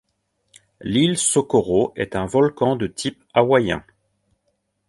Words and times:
L'île 0.81 1.15
Socorro 1.15 1.93
est 1.95 2.15
un 2.15 2.25
volcan 2.25 2.75
de 2.75 2.87
type 2.87 3.23
hawaïen. 3.35 3.83